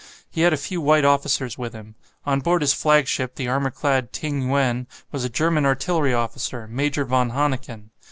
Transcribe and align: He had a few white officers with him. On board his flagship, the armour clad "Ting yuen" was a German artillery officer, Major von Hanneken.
He 0.31 0.41
had 0.41 0.51
a 0.51 0.57
few 0.57 0.81
white 0.81 1.05
officers 1.05 1.59
with 1.59 1.73
him. 1.73 1.93
On 2.25 2.39
board 2.39 2.63
his 2.63 2.73
flagship, 2.73 3.35
the 3.35 3.47
armour 3.47 3.69
clad 3.69 4.11
"Ting 4.11 4.41
yuen" 4.49 4.87
was 5.11 5.23
a 5.23 5.29
German 5.29 5.63
artillery 5.63 6.11
officer, 6.11 6.67
Major 6.67 7.05
von 7.05 7.29
Hanneken. 7.29 7.91